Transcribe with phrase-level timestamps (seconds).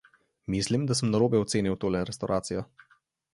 [0.53, 2.65] Mislim, da sem narobe ocenil tole restavracijo.